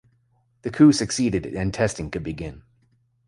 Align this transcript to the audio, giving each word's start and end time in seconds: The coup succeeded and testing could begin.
The 0.63 0.71
coup 0.71 0.93
succeeded 0.93 1.45
and 1.45 1.71
testing 1.71 2.09
could 2.09 2.23
begin. 2.23 2.63